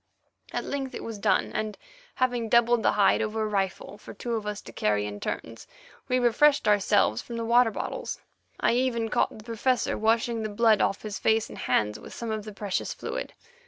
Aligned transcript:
At 0.51 0.63
length 0.65 0.95
it 0.95 1.03
was 1.03 1.19
done, 1.19 1.51
and, 1.53 1.77
having 2.15 2.49
doubled 2.49 2.81
the 2.81 2.93
hide 2.93 3.21
over 3.21 3.43
a 3.43 3.47
rifle 3.47 3.99
for 3.99 4.15
two 4.15 4.33
of 4.33 4.47
us 4.47 4.59
to 4.61 4.73
carry 4.73 5.05
in 5.05 5.19
turns, 5.19 5.67
we 6.07 6.17
refreshed 6.17 6.67
ourselves 6.67 7.21
from 7.21 7.37
the 7.37 7.45
water 7.45 7.69
bottles 7.69 8.19
(I 8.59 8.71
even 8.73 9.09
caught 9.09 9.37
the 9.37 9.43
Professor 9.43 9.95
washing 9.99 10.41
the 10.41 10.49
blood 10.49 10.81
off 10.81 11.03
his 11.03 11.19
face 11.19 11.49
and 11.49 11.57
hands 11.59 11.99
with 11.99 12.15
some 12.15 12.31
of 12.31 12.45
the 12.45 12.51
precious 12.51 12.95
fluid). 12.95 13.33